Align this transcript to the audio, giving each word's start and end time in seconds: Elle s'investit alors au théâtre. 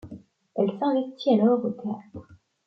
Elle 0.55 0.71
s'investit 0.79 1.35
alors 1.39 1.63
au 1.63 1.69
théâtre. 1.69 2.23